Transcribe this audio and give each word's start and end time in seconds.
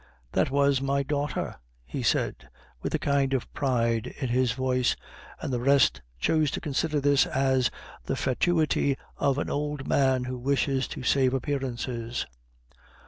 "That 0.31 0.49
was 0.49 0.81
my 0.81 1.03
daughter," 1.03 1.57
he 1.85 2.01
said, 2.01 2.49
with 2.81 2.95
a 2.95 2.97
kind 2.97 3.35
of 3.35 3.53
pride 3.53 4.07
in 4.07 4.29
his 4.29 4.53
voice, 4.53 4.95
and 5.39 5.53
the 5.53 5.59
rest 5.59 6.01
chose 6.17 6.49
to 6.49 6.59
consider 6.59 6.99
this 6.99 7.27
as 7.27 7.69
the 8.05 8.15
fatuity 8.15 8.97
of 9.17 9.37
an 9.37 9.51
old 9.51 9.87
man 9.87 10.23
who 10.23 10.39
wishes 10.39 10.87
to 10.87 11.03
save 11.03 11.35
appearances. 11.35 12.25